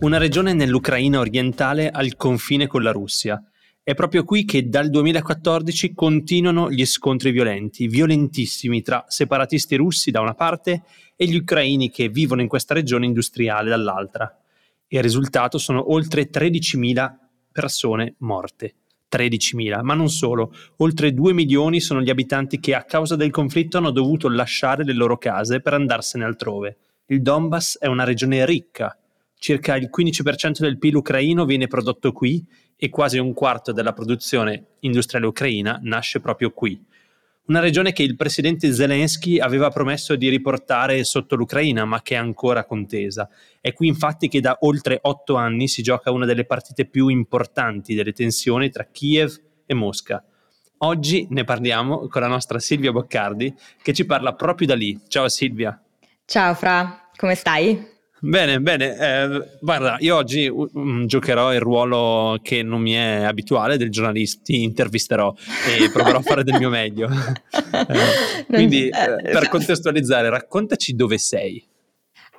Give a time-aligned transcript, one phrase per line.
[0.00, 3.42] una regione nell'Ucraina orientale al confine con la Russia.
[3.82, 10.20] È proprio qui che dal 2014 continuano gli scontri violenti, violentissimi tra separatisti russi da
[10.20, 10.82] una parte
[11.16, 14.38] e gli ucraini che vivono in questa regione industriale dall'altra.
[14.88, 17.14] Il risultato sono oltre 13.000
[17.52, 18.74] persone morte.
[19.14, 23.78] 13.000, ma non solo, oltre 2 milioni sono gli abitanti che a causa del conflitto
[23.78, 26.78] hanno dovuto lasciare le loro case per andarsene altrove.
[27.06, 28.98] Il Donbass è una regione ricca,
[29.44, 32.42] circa il 15% del PIL ucraino viene prodotto qui
[32.78, 36.82] e quasi un quarto della produzione industriale ucraina nasce proprio qui.
[37.48, 42.16] Una regione che il presidente Zelensky aveva promesso di riportare sotto l'Ucraina, ma che è
[42.16, 43.28] ancora contesa.
[43.60, 47.94] È qui infatti che da oltre otto anni si gioca una delle partite più importanti
[47.94, 50.24] delle tensioni tra Kiev e Mosca.
[50.78, 54.98] Oggi ne parliamo con la nostra Silvia Boccardi, che ci parla proprio da lì.
[55.06, 55.78] Ciao Silvia.
[56.24, 57.92] Ciao Fra, come stai?
[58.24, 58.96] Bene, bene.
[58.96, 64.40] Eh, guarda, io oggi um, giocherò il ruolo che non mi è abituale del giornalista,
[64.44, 65.34] ti intervisterò
[65.68, 67.06] e proverò a fare del mio meglio.
[67.52, 71.62] eh, quindi, eh, per contestualizzare, raccontaci dove sei.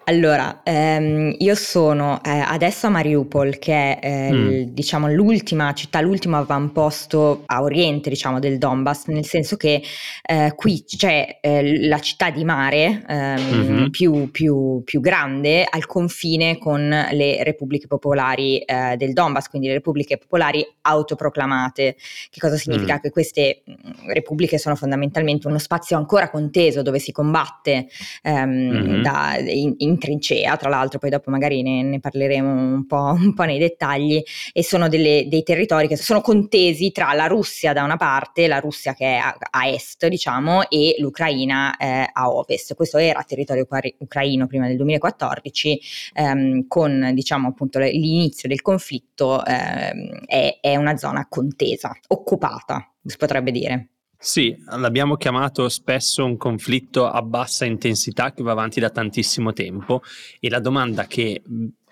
[0.08, 4.48] Allora, ehm, io sono eh, adesso a Mariupol, che è eh, mm.
[4.48, 9.82] l, diciamo, l'ultima città, l'ultimo avamposto a oriente diciamo, del Donbass, nel senso che
[10.22, 13.90] eh, qui c'è eh, la città di mare ehm, mm-hmm.
[13.90, 19.74] più, più, più, grande al confine con le repubbliche popolari eh, del Donbass, quindi le
[19.74, 21.96] repubbliche popolari autoproclamate.
[22.30, 22.96] Che cosa significa?
[22.96, 23.00] Mm.
[23.00, 27.88] Che queste mm, repubbliche sono fondamentalmente uno spazio ancora conteso dove si combatte
[28.22, 29.02] ehm, mm-hmm.
[29.02, 33.16] da, in, in in trincea, tra l'altro poi dopo magari ne, ne parleremo un po',
[33.18, 34.22] un po', nei dettagli,
[34.54, 38.60] e sono delle, dei territori che sono contesi tra la Russia da una parte, la
[38.60, 42.76] Russia che è a, a est diciamo, e l'Ucraina eh, a ovest.
[42.76, 43.68] Questo era territorio
[44.00, 45.82] ucraino prima del 2014,
[46.14, 53.18] ehm, con diciamo appunto l'inizio del conflitto ehm, è, è una zona contesa, occupata, si
[53.18, 53.90] potrebbe dire.
[54.18, 60.02] Sì, l'abbiamo chiamato spesso un conflitto a bassa intensità che va avanti da tantissimo tempo
[60.40, 61.42] e la domanda che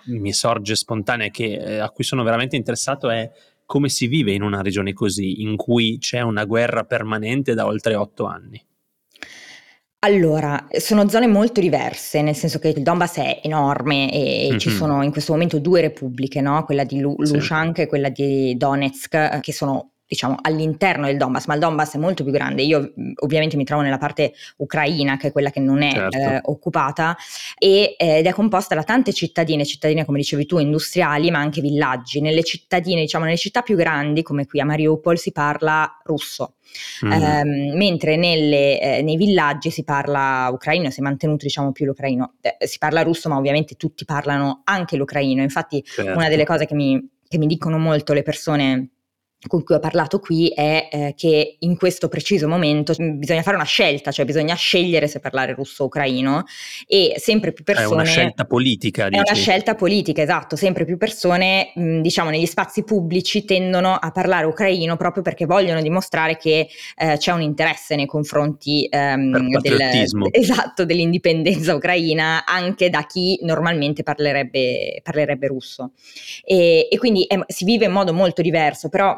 [0.06, 3.30] mi sorge spontanea e eh, a cui sono veramente interessato è
[3.66, 7.96] come si vive in una regione così, in cui c'è una guerra permanente da oltre
[7.96, 8.62] otto anni?
[10.00, 14.58] Allora, sono zone molto diverse, nel senso che il Donbass è enorme e mm-hmm.
[14.58, 16.66] ci sono in questo momento due repubbliche, no?
[16.66, 17.82] quella di Lushank sì.
[17.84, 22.24] e quella di Donetsk, che sono diciamo all'interno del Donbass, ma il Donbass è molto
[22.24, 22.62] più grande.
[22.62, 22.94] Io
[23.24, 26.18] ovviamente mi trovo nella parte ucraina, che è quella che non è certo.
[26.18, 27.18] eh, occupata,
[27.58, 31.62] e, eh, ed è composta da tante cittadine, cittadine come dicevi tu, industriali, ma anche
[31.62, 32.22] villaggi.
[32.22, 36.56] Nelle cittadine, diciamo, nelle città più grandi, come qui a Mariupol, si parla russo.
[37.06, 37.12] Mm.
[37.12, 42.36] Um, mentre nelle, eh, nei villaggi si parla ucraino, si è mantenuto diciamo più l'ucraino,
[42.42, 46.18] eh, si parla russo ma ovviamente tutti parlano anche l'ucraino, infatti certo.
[46.18, 48.93] una delle cose che mi, che mi dicono molto le persone
[49.48, 53.56] con cui ho parlato qui è eh, che in questo preciso momento mm, bisogna fare
[53.56, 56.44] una scelta, cioè bisogna scegliere se parlare russo o ucraino
[56.88, 57.90] e sempre più persone...
[57.90, 59.10] È una scelta politica.
[59.10, 59.22] Dici.
[59.22, 63.96] È una scelta politica, esatto, sempre più persone mh, mm, diciamo negli spazi pubblici tendono
[63.96, 66.68] a parlare ucraino proprio perché vogliono dimostrare che
[66.98, 69.78] eh, c'è un interesse nei confronti ehm, del,
[70.32, 75.92] esatto, dell'indipendenza ucraina anche da chi normalmente parlerebbe, parlerebbe russo.
[76.44, 79.18] E, e quindi è, si vive in modo molto diverso, però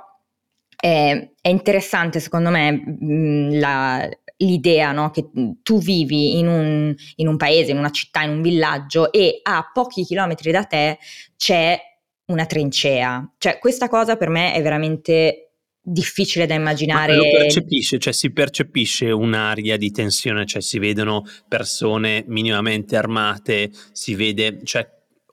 [0.86, 4.08] è, è interessante secondo me mh, la,
[4.38, 5.10] l'idea no?
[5.10, 5.32] che
[5.64, 9.68] tu vivi in un, in un, paese, in una città, in un villaggio e a
[9.74, 11.00] pochi chilometri da te
[11.36, 11.80] c'è
[12.26, 13.34] una trincea.
[13.40, 17.16] Cioè questa cosa per me è veramente difficile da immaginare.
[17.16, 23.72] Ma lo percepisce, cioè si percepisce un'aria di tensione, cioè si vedono persone minimamente armate,
[23.92, 24.88] si vede, cioè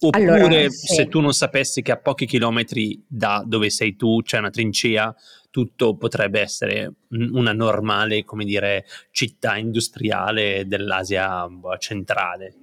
[0.05, 0.95] Oppure allora, sì.
[0.95, 5.15] se tu non sapessi che a pochi chilometri da dove sei tu c'è una trincea,
[5.53, 12.55] tutto potrebbe essere una normale, come dire, città industriale dell'Asia boh, centrale.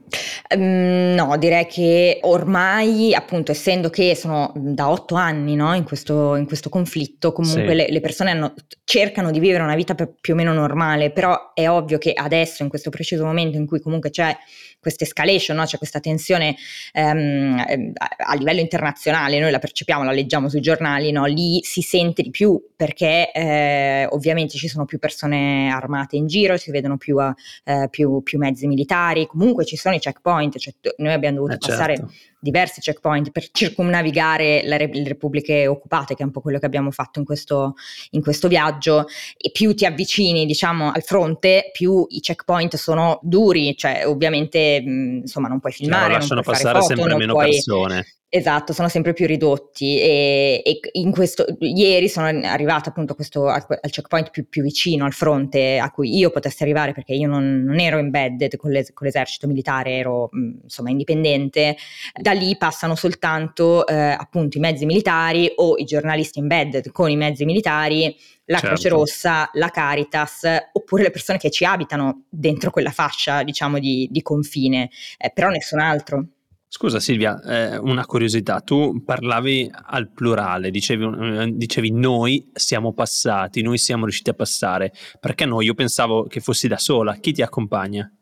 [0.52, 6.36] Um, no, direi che ormai, appunto, essendo che sono da otto anni no, in, questo,
[6.36, 7.76] in, questo, conflitto, comunque sì.
[7.76, 11.70] le, le, persone hanno, cercano di vivere una vita più o meno normale, però è
[11.70, 14.36] ovvio che adesso, in questo preciso momento in cui comunque c'è
[14.80, 15.66] questa escalation, no?
[15.66, 16.56] c'è questa tensione
[16.94, 21.26] ehm, ehm, a livello internazionale, noi la percepiamo, la leggiamo sui giornali, no?
[21.26, 26.56] lì si sente di più perché eh, ovviamente ci sono più persone armate in giro,
[26.58, 31.14] si vedono più, eh, più, più mezzi militari, comunque ci sono i checkpoint, cioè, noi
[31.14, 36.24] abbiamo dovuto eh, passare certo diversi checkpoint per circumnavigare le, re- le, repubbliche occupate, che
[36.24, 37.76] è un po' quello che abbiamo fatto in questo,
[38.12, 39.06] in questo viaggio,
[39.38, 45.18] e più ti avvicini diciamo al fronte, più i checkpoint sono duri, cioè ovviamente mh,
[45.22, 48.06] insomma non puoi filmare, cioè, lasciano non puoi passare foto, sempre meno puoi, persone.
[48.32, 53.48] Esatto, sono sempre più ridotti e, e in questo, ieri sono arrivata appunto a questo,
[53.48, 57.64] al checkpoint più, più, vicino al fronte a cui io potessi arrivare perché io non,
[57.64, 60.30] non ero embedded con, le, con, l'esercito militare, ero
[60.62, 61.76] insomma indipendente.
[62.14, 67.18] Da lì passano soltanto eh, appunto i mezzi militari o i giornalisti embedded con i
[67.18, 68.16] mezzi militari
[68.46, 68.68] la certo.
[68.68, 70.42] Croce Rossa, la Caritas,
[70.74, 75.50] oppure le persone che ci abitano dentro quella fascia, diciamo, di, di confine, eh, però
[75.50, 76.28] nessun altro.
[76.72, 83.64] Scusa Silvia, eh, una curiosità, tu parlavi al plurale, dicevi, eh, dicevi, noi siamo passati,
[83.64, 85.62] noi siamo riusciti a passare, perché no?
[85.62, 88.14] Io pensavo che fossi da sola, chi ti accompagna?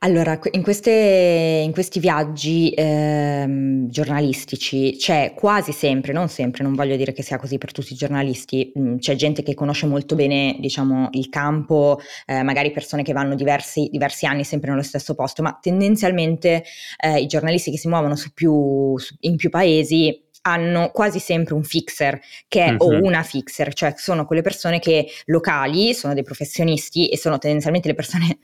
[0.00, 6.96] Allora, in, queste, in questi viaggi ehm, giornalistici c'è quasi sempre, non sempre, non voglio
[6.96, 10.14] dire che sia così per tutti i giornalisti, mh, mm, c'è gente che conosce molto
[10.14, 15.14] bene, diciamo, il campo, eh, magari persone che vanno diversi, diversi, anni sempre nello stesso
[15.14, 16.64] posto, ma tendenzialmente
[17.02, 21.54] eh, i giornalisti che si muovono su più, su, in più paesi hanno quasi sempre
[21.54, 22.80] un fixer che è, mm-hmm.
[22.80, 27.88] o una fixer, cioè sono quelle persone che locali, sono dei professionisti e sono tendenzialmente
[27.88, 28.38] le persone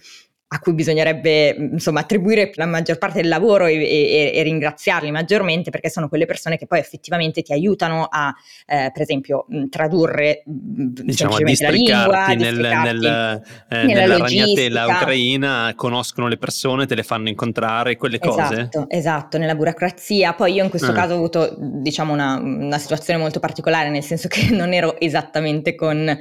[0.54, 5.70] a cui bisognerebbe insomma attribuire la maggior parte del lavoro e, e, e, ringraziarli maggiormente
[5.70, 8.34] perché sono quelle persone che poi effettivamente ti aiutano a
[8.66, 16.36] eh, per esempio tradurre diciamo a districarti, nel, nel, eh, nella ragnatela ucraina conoscono le
[16.36, 18.40] persone te le fanno incontrare quelle cose?
[18.42, 20.34] Esatto, esatto nella burocrazia.
[20.34, 20.94] Poi io in questo eh.
[20.94, 25.74] caso ho avuto diciamo una, una, situazione molto particolare nel senso che non ero esattamente
[25.74, 26.18] con eh,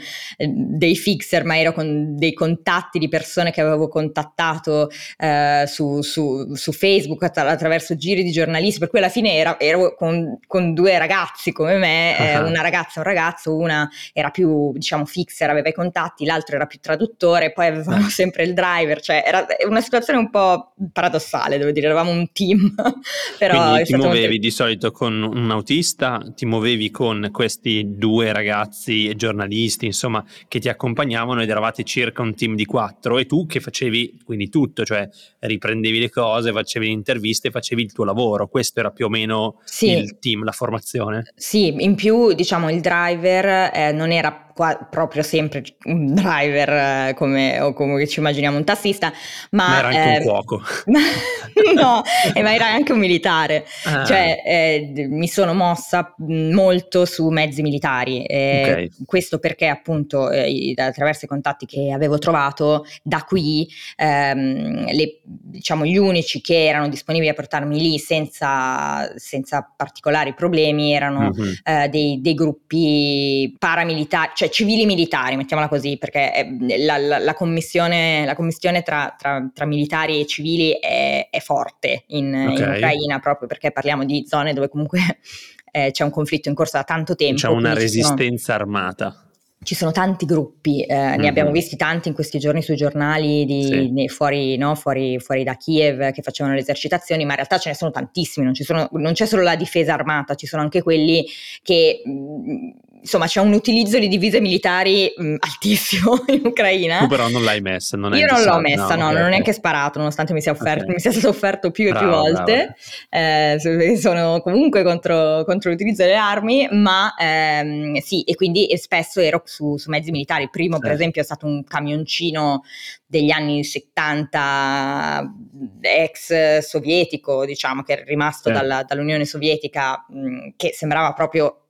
[0.47, 6.01] dei fixer ma ero con dei contatti di persone che avevo contattato contattato eh, su,
[6.01, 10.73] su, su, Facebook attraverso giri di giornalisti, per cui alla fine era, ero con, con,
[10.73, 12.25] due ragazzi come me, uh-huh.
[12.25, 16.55] eh, una ragazza e un ragazzo, una era più diciamo fixer, aveva i contatti, l'altro
[16.55, 20.73] era più traduttore, poi avevamo uh sempre il driver, cioè era una situazione un po'
[20.91, 22.73] paradossale, devo dire, eravamo un team.
[23.39, 24.41] però ti muovevi molto...
[24.41, 30.67] di solito con un autista, ti muovevi con questi due ragazzi giornalisti, insomma, che ti
[30.67, 35.07] accompagnavano ed eravate circa un team di quattro e tu che facevi quindi tutto, cioè
[35.39, 38.47] riprendevi le cose, facevi le interviste, facevi il tuo lavoro.
[38.47, 39.91] Questo era più o meno sì.
[39.91, 41.31] il team, la formazione.
[41.35, 46.69] Sì, in più diciamo il driver eh, non era qua, proprio sempre un driver
[47.09, 49.11] eh, come, o come ci immaginiamo un tassista,
[49.51, 50.61] ma, ma era anche eh, un cuoco.
[51.75, 52.01] no,
[52.41, 53.65] ma era anche un militare.
[53.85, 54.03] Ah.
[54.05, 58.25] Cioè, eh, mi sono mossa molto su mezzi militari.
[58.25, 58.89] Eh, okay.
[59.05, 65.85] Questo perché appunto eh, attraverso i contatti che avevo trovato, da qui ehm, le, diciamo,
[65.85, 71.89] gli unici che erano disponibili a portarmi lì senza, senza particolari problemi erano mm-hmm.
[71.89, 78.35] dei, dei gruppi paramilitari, cioè civili militari, mettiamola così, perché la, la, la commissione, la
[78.35, 82.55] commissione tra, tra, tra, militari e civili è, è forte in, okay.
[82.55, 84.99] in, Ucraina proprio perché parliamo di zone dove comunque
[85.71, 87.41] eh, c'è un conflitto in corso da tanto tempo.
[87.41, 88.57] C'è una resistenza sono...
[88.57, 89.25] armata
[89.63, 91.19] ci sono tanti gruppi, eh, mm-hmm.
[91.19, 93.89] ne abbiamo visti tanti in questi giorni sui giornali di, sì.
[93.91, 94.73] di fuori, no?
[94.73, 98.43] fuori, fuori, da Kiev che facevano le esercitazioni, ma in realtà ce ne sono tantissimi,
[98.43, 101.27] non, sono, non c'è solo la difesa armata, ci sono anche quelli
[101.61, 102.71] che mh,
[103.01, 106.99] insomma c'è un utilizzo di divise militari mh, altissimo in Ucraina.
[106.99, 109.29] Tu però non l'hai messa, non Io non l'ho messa, no, no okay, non ho
[109.29, 110.93] neanche sparato, nonostante mi sia, offerto, okay.
[110.93, 112.75] mi sia stato offerto più e più volte.
[113.09, 113.57] Eh,
[113.99, 119.41] sono comunque contro, contro, l'utilizzo delle armi, ma ehm, sì, e quindi e spesso ero
[119.45, 120.43] su, su, mezzi militari.
[120.43, 120.81] Il primo, sì.
[120.81, 122.63] per esempio, è stato un camioncino
[123.05, 125.33] degli anni 70
[125.81, 128.55] ex sovietico, diciamo, che è rimasto sì.
[128.55, 131.60] dalla, dall'Unione Sovietica, mh, che sembrava proprio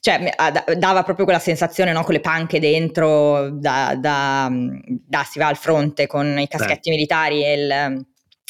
[0.00, 0.34] cioè
[0.76, 5.56] dava proprio quella sensazione no, con le panche dentro da, da, da, si va al
[5.56, 6.92] fronte con i caschetti eh.
[6.92, 8.06] militari e il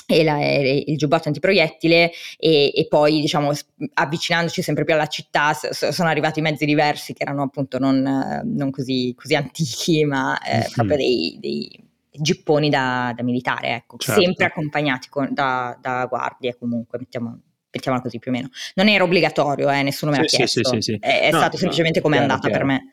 [0.08, 3.50] e, la, e, il giubbotto antiproiettile e, e, poi diciamo
[3.94, 9.12] avvicinandoci sempre più alla città sono arrivati mezzi diversi che erano appunto non, non così,
[9.16, 10.74] così, antichi ma eh, sì.
[10.74, 11.84] proprio dei, dei
[12.20, 14.20] gipponi da, da militare, ecco, Certo.
[14.20, 17.38] sempre accompagnati con- da, da guardie comunque, mettiamo,
[17.70, 18.48] mettiamola così più o meno.
[18.74, 20.98] Non era obbligatorio, eh, nessuno me l'ha Sì, sì, sì, chiesto, sì, sì.
[21.00, 22.66] è, è No, stato no, semplicemente come è chiaro, andata per chiaro.
[22.66, 22.92] me.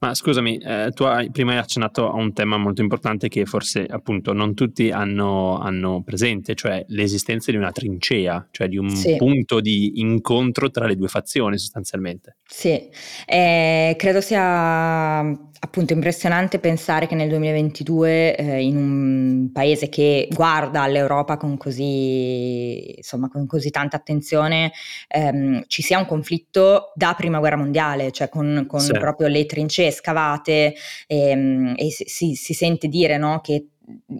[0.00, 3.84] Ma scusami, eh, tu hai, prima hai accennato a un tema molto importante che forse
[3.88, 9.16] appunto non tutti hanno, hanno presente, cioè l'esistenza di una trincea, cioè di un Sì.
[9.16, 12.36] punto di incontro tra le due fazioni sostanzialmente.
[12.46, 12.88] Sì,
[13.26, 15.20] eh, credo sia
[15.64, 22.96] appunto impressionante pensare che nel 2022 eh, in un paese che guarda all'Europa con così,
[22.96, 24.72] insomma, con così tanta attenzione
[25.08, 28.92] ehm, ci sia un conflitto da prima guerra mondiale, cioè con, con Sì.
[28.92, 30.74] proprio le trincee scavate
[31.06, 33.66] ehm, e si, si- si sente dire no, che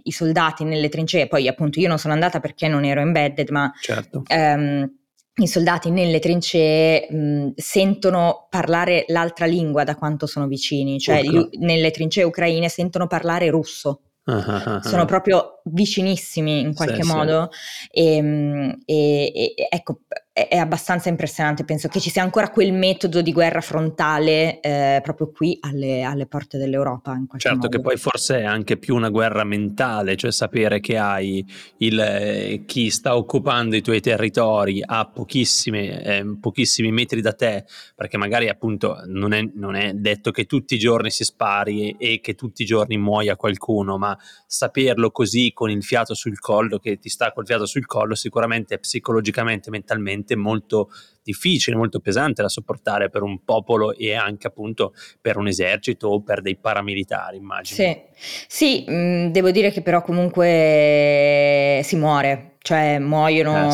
[0.03, 3.71] i soldati nelle trincee, poi appunto io non sono andata perché non ero embedded, ma
[3.81, 4.23] Certo.
[4.27, 4.91] ehm,
[5.35, 11.57] i soldati nelle trincee mh, sentono parlare l'altra lingua da quanto sono vicini, cioè gli-
[11.59, 15.05] nelle trincee ucraine sentono parlare russo, Ah, ah, ah, sono ah.
[15.05, 17.13] proprio vicinissimi in Sì, qualche sì.
[17.13, 17.49] modo
[17.91, 19.99] e, mh, e- e- ecco
[20.33, 25.31] è, abbastanza impressionante, penso che ci sia ancora quel metodo di guerra frontale eh, proprio
[25.31, 27.69] qui alle, alle porte dell'Europa in qualche Certo, modo.
[27.69, 31.45] che poi forse è anche più una guerra mentale, cioè sapere che hai
[31.77, 37.65] il, eh, chi sta occupando i tuoi territori a eh, pochissimi metri da te,
[37.95, 42.19] perché magari appunto non è, non è detto che tutti i giorni si spari e
[42.21, 44.17] che tutti i giorni muoia qualcuno, ma
[44.47, 48.75] saperlo così con il fiato sul collo, che ti sta col fiato sul collo, sicuramente
[48.75, 50.89] è psicologicamente, mentalmente molto
[51.23, 56.21] difficile, molto pesante da sopportare per un popolo e anche appunto per un esercito o
[56.21, 57.77] per dei paramilitari, immagino.
[57.77, 58.01] Sì,
[58.47, 63.67] sì, mh, devo dire che però comunque si muore, cioè muoiono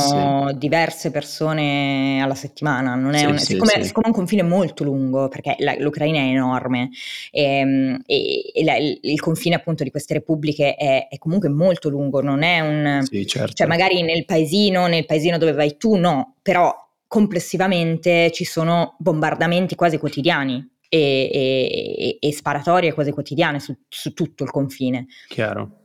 [0.50, 0.58] Eh, sì.
[0.58, 4.84] diverse persone alla settimana, non è Sì, un- sì, siccome, siccome è un confine molto
[4.84, 6.90] lungo, perché la- l'Ucraina è enorme
[7.32, 12.22] ehm, e, e la- il, confine appunto di queste repubbliche è, è comunque molto lungo,
[12.24, 13.02] non è un...
[13.04, 13.54] Sì, certo.
[13.54, 16.74] Cioè magari nel paesino, nel paesino dove vai tu no, però
[17.08, 24.44] complessivamente ci sono bombardamenti quasi quotidiani e, e- e sparatorie quasi quotidiane su, su tutto
[24.44, 25.06] il confine.
[25.28, 25.76] Chiaro.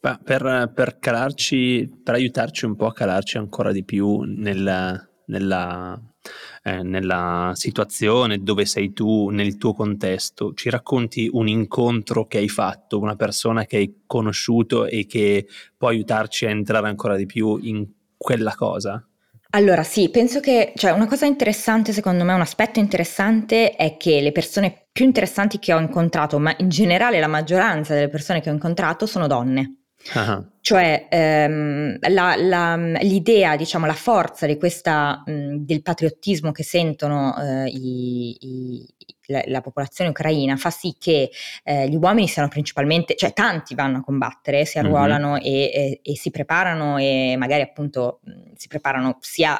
[0.00, 5.98] Per, per calarci, per aiutarci un po' a calarci ancora di più nel- nella,
[6.62, 12.48] eh, nella situazione dove sei tu, nel tuo contesto, ci racconti un incontro che hai
[12.48, 15.46] fatto, una persona che hai conosciuto e che
[15.76, 19.02] può aiutarci a entrare ancora di più in quella cosa?
[19.52, 24.20] Allora sì, penso che cioè, una cosa interessante, secondo me, un aspetto interessante è che
[24.20, 28.48] le persone più interessanti che ho incontrato, ma in generale la maggioranza delle persone che
[28.48, 29.76] ho incontrato sono donne.
[30.14, 36.62] Ah, Cioè ehm, la- la- l'idea, diciamo, la forza di questa, mh, del patriottismo che
[36.62, 38.86] sentono eh, i- i-
[39.30, 41.30] la, la popolazione ucraina fa sì che
[41.64, 44.84] eh, gli uomini siano principalmente, cioè tanti vanno a combattere, si Mhm.
[44.84, 48.20] arruolano e, e- e si preparano e magari appunto
[48.56, 49.58] si preparano sia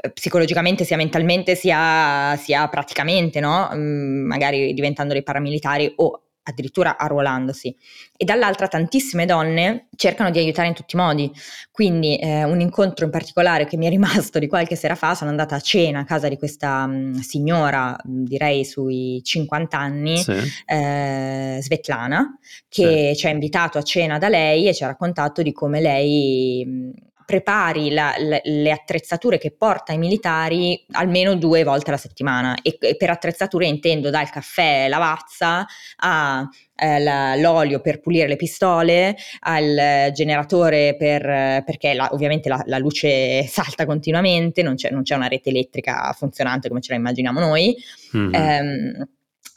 [0.00, 3.68] eh, psicologicamente sia mentalmente sia, sia praticamente, no?
[3.74, 7.76] Magari diventando dei paramilitari o addirittura arruolandosi
[8.16, 11.30] e dall'altra tantissime donne cercano di aiutare in tutti i modi.
[11.70, 15.30] Quindi eh, un incontro in particolare che mi è rimasto di qualche sera fa, sono
[15.30, 20.32] andata a cena a casa di questa mh, signora, mh, direi sui 50 anni, sì.
[20.66, 22.38] eh, Svetlana,
[22.68, 26.64] che ci ha invitato a cena da lei e ci ha raccontato di come lei
[26.64, 32.56] mh, prepari la- la- le attrezzature che porta ai militari almeno due volte alla settimana
[32.62, 35.66] e, e per attrezzature intendo dal caffè lavazza
[35.96, 41.22] a eh, l'olio per pulire le pistole, al generatore per,
[41.66, 46.10] perché la- ovviamente la, la luce salta continuamente, non c'è, non c'è una rete elettrica
[46.16, 47.76] funzionante come ce la immaginiamo noi,
[48.12, 48.34] Mhm.
[48.34, 49.08] ehm,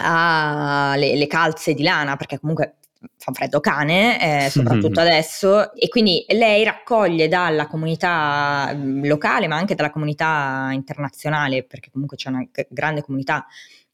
[0.04, 2.75] ha le, le calze di lana perché comunque
[3.17, 9.55] fa freddo cane, eh, soprattutto adesso, e quindi lei raccoglie dalla comunità mm, locale ma
[9.58, 13.46] anche dalla comunità internazionale, perché comunque c'è una grande comunità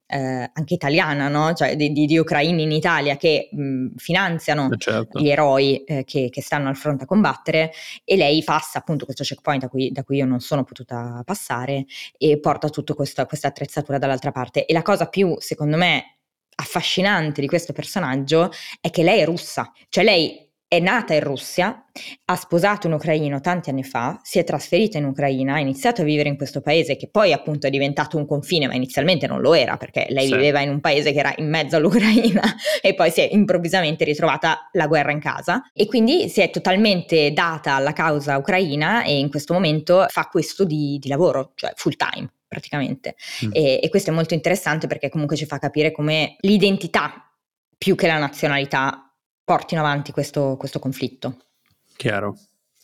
[0.09, 1.53] eh, anche italiana, no?
[1.53, 5.19] cioè di, di- di ucraini in Italia che mh, finanziano Eh, certo.
[5.19, 7.71] gli eroi eh, che, che stanno al fronte a combattere
[8.05, 11.85] e lei passa appunto questo checkpoint da cui, da cui io non sono potuta passare
[12.17, 14.65] e porta tutta questa attrezzatura dall'altra parte.
[14.65, 16.16] E la cosa più, secondo me,
[16.59, 21.85] affascinante di questo personaggio è che lei è russa, cioè lei è nata in Russia,
[22.25, 26.03] ha sposato un ucraino tanti anni fa, si è trasferita in Ucraina, ha iniziato a
[26.03, 29.53] vivere in questo paese che poi appunto è diventato un confine, ma inizialmente non lo
[29.53, 30.33] era perché lei Sì.
[30.35, 32.41] viveva in un paese che era in mezzo all'Ucraina
[32.81, 35.61] e poi si è improvvisamente ritrovata la guerra in casa.
[35.73, 40.65] E quindi si è totalmente data alla causa ucraina e in questo momento fa questo
[40.65, 43.15] di, di lavoro, cioè full time praticamente.
[43.45, 43.49] Mm.
[43.53, 47.31] E, e questo è molto interessante perché comunque ci fa capire come l'identità
[47.77, 49.13] più che la nazionalità
[49.43, 51.37] portino avanti questo, questo conflitto.
[51.95, 52.37] Chiaro,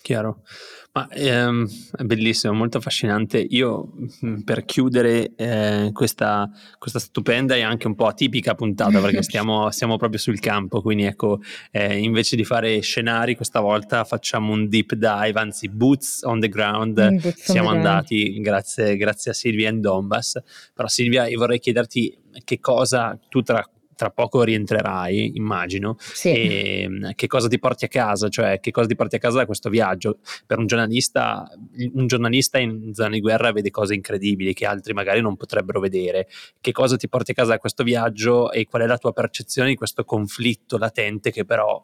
[0.03, 0.43] chiaro.
[0.91, 1.67] Ma ehm,
[1.98, 3.39] è bellissimo, molto affascinante.
[3.39, 3.93] Io
[4.24, 9.72] mm, per chiudere eh, questa, questa, stupenda e anche un po' atipica puntata, perché stiamo,
[9.72, 11.39] stiamo proprio sul campo, quindi ecco,
[11.72, 16.50] eh, invece di fare scenari, questa volta facciamo un deep dive, anzi boots on the
[16.50, 17.01] ground.
[17.01, 20.41] Mm, Siamo andati grazie, grazie a Silvia in Donbass.
[20.75, 26.29] Però Silvia, io vorrei chiederti che cosa tu tra tra poco rientrerai, immagino, sì.
[26.29, 29.38] e mm, che cosa ti porti a casa, cioè che cosa ti porti a casa
[29.38, 30.19] da questo viaggio.
[30.45, 31.50] Per un giornalista,
[31.93, 36.27] un giornalista in zona di guerra vede cose incredibili che altri magari non potrebbero vedere.
[36.59, 39.69] Che cosa ti porti a casa da questo viaggio e qual è la tua percezione
[39.69, 41.81] di questo conflitto latente che però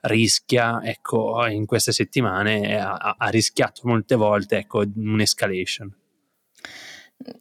[0.00, 5.92] rischia, ecco, in queste settimane ha, ha rischiato molte volte, ecco, un'escalation.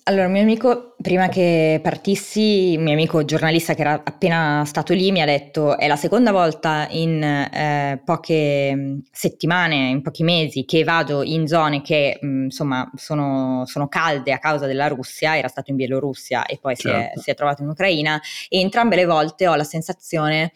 [0.06, 4.94] Allora, un mio amico, prima che partissi, un mio amico giornalista che era appena stato
[4.94, 10.24] lì, mi ha detto: È la seconda volta in eh, poche mm, settimane, in pochi
[10.24, 14.88] mesi, che vado in zone che mh, mm, insomma sono, sono, calde a causa della
[14.88, 15.38] Russia.
[15.38, 16.98] Era stato in Bielorussia e poi certo.
[16.98, 17.22] si, è, certo.
[17.22, 18.20] si è trovato in Ucraina.
[18.50, 20.54] E entrambe le volte ho la sensazione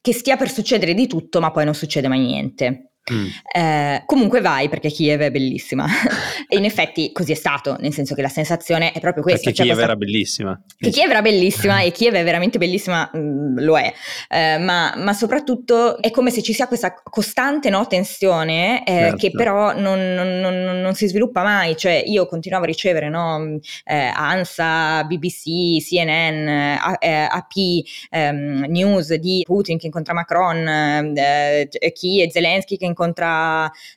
[0.00, 2.92] che stia per succedere di tutto, ma poi non succede mai niente.
[3.12, 3.26] Mm.
[3.52, 5.86] Eh, comunque vai perché Kiev è bellissima
[6.48, 9.42] e in effetti così è stato, nel senso che la sensazione è proprio questa.
[9.44, 9.92] Perché cioè Kiev questa...
[9.92, 10.60] era bellissima.
[10.76, 13.92] Che Kiev era bellissima e Kiev è veramente bellissima, mh, mm, lo è,
[14.28, 19.16] eh, ma, ma, soprattutto è come se ci sia questa costante no, tensione eh, certo.
[19.16, 23.58] che però non, non, non, non, si sviluppa mai, cioè io continuavo a ricevere no,
[23.84, 26.76] eh, ANSA, BBC, CNN,
[27.28, 27.52] AP,
[28.10, 30.66] ehm, news di Putin che incontra Macron,
[31.16, 32.95] eh, chi e Zelensky che incontra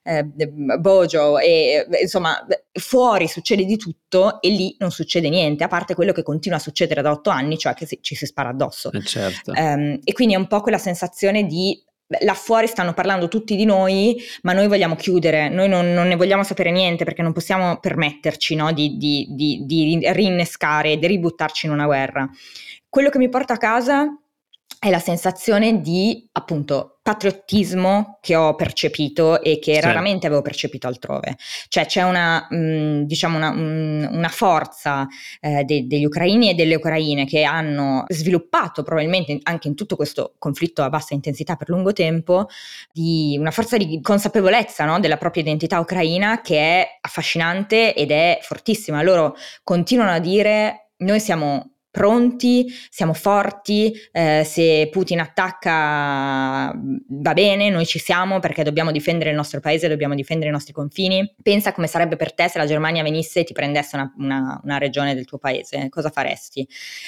[0.03, 0.24] eh,
[0.79, 5.96] Bojo e eh, insomma fuori succede di tutto e lì non succede niente, a parte
[5.96, 8.91] quello che continua a succedere da otto anni, cioè che si, ci si spara addosso.
[8.91, 9.51] Eh certo.
[9.51, 11.82] um, e quindi è un po' quella sensazione di
[12.22, 16.15] là fuori stanno parlando tutti di noi, ma noi vogliamo chiudere, noi non, non ne
[16.15, 21.68] vogliamo sapere niente perché non possiamo permetterci no, di, di, di, di rinnescare, di ributtarci
[21.68, 22.27] in una guerra.
[22.89, 24.08] Quello che mi porta a casa
[24.79, 29.81] è la sensazione di appunto patriottismo che ho percepito e che sì.
[29.81, 31.36] raramente avevo percepito altrove.
[31.67, 35.05] Cioè c'è una, mh, mm, diciamo una, mh, una forza
[35.42, 40.35] eh, de- degli ucraini e delle ucraine che hanno sviluppato probabilmente anche in tutto questo
[40.37, 42.48] conflitto a bassa intensità per lungo tempo,
[42.94, 48.39] di una forza di consapevolezza no, della propria identità ucraina che è affascinante ed è
[48.42, 49.01] fortissima.
[49.01, 57.70] Loro continuano a dire noi siamo pronti, siamo forti, eh, se Putin attacca va bene,
[57.70, 61.36] noi ci siamo perché dobbiamo difendere il nostro paese, dobbiamo difendere i nostri confini.
[61.42, 64.78] Pensa come sarebbe per te se la Germania venisse e ti prendesse una, una, una
[64.78, 66.68] regione del tuo paese, cosa faresti?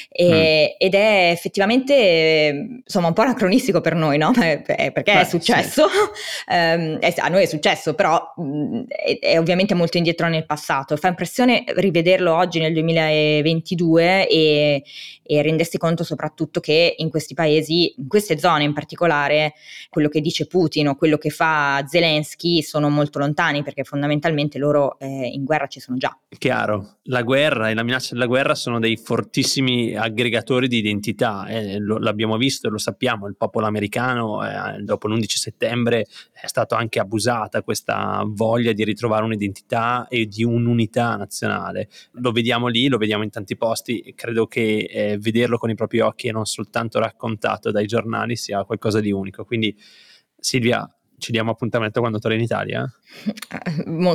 [0.10, 0.76] E, mm.
[0.78, 4.32] Ed è effettivamente insomma un po' anacronistico per noi, no?
[4.32, 6.46] Perché Beh, è successo, sì.
[6.48, 10.98] a noi è successo, però mh, è, è ovviamente molto indietro nel passato.
[10.98, 17.94] Fa impressione rivederlo oggi nel 2022 e e, rendersi conto soprattutto che in questi paesi,
[17.98, 19.54] in queste zone in particolare,
[19.90, 24.98] quello che dice Putin o quello che fa Zelensky sono molto lontani perché fondamentalmente loro
[25.00, 26.18] eh, in guerra ci sono già.
[26.38, 31.78] Chiaro, la guerra e la minaccia della guerra sono dei fortissimi aggregatori di identità, eh,
[31.80, 36.76] lo, l'abbiamo visto e lo sappiamo, il popolo americano eh, dopo l'11 settembre è stato
[36.76, 41.90] anche abusata questa voglia di ritrovare un'identità e di un'unità nazionale.
[42.14, 45.76] Lo vediamo lì, lo vediamo in tanti posti credo che che eh, vederlo con i
[45.76, 49.44] propri occhi e non soltanto raccontato dai giornali sia qualcosa di unico.
[49.44, 49.76] Quindi
[50.38, 52.92] Silvia, ci diamo appuntamento quando torni in Italia?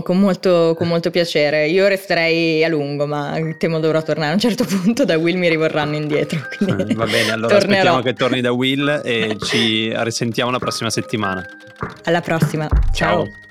[0.02, 1.68] Con molto, con molto, piacere.
[1.68, 5.04] Io resterei a lungo, ma temo dovrò tornare a un certo punto.
[5.04, 6.40] Da Will mi rivorranno indietro.
[6.64, 7.78] Mm, va bene, allora tornerò.
[7.78, 11.44] aspettiamo che torni da Will e ci risentiamo la prossima settimana.
[12.04, 12.68] Alla prossima.
[12.92, 13.24] Ciao.
[13.24, 13.44] Ciao.